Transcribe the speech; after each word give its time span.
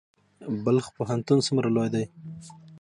بلخ 0.65 0.85
پوهنتون 0.97 1.39
څومره 1.47 1.67
لوی 1.75 1.89
دی؟ 1.95 2.03